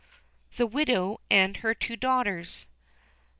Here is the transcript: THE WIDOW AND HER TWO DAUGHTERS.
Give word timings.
THE 0.57 0.65
WIDOW 0.65 1.21
AND 1.29 1.57
HER 1.57 1.75
TWO 1.75 1.95
DAUGHTERS. 1.95 2.67